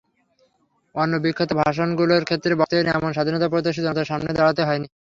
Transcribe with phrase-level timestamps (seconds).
[0.95, 4.87] অন্য বিখ্যাত ভাষণগুলোর ক্ষেত্রে বক্তাদের এমন স্বাধীনতাপ্রত্যাশী জনতার সামনে দাঁড়াতে হয়নি।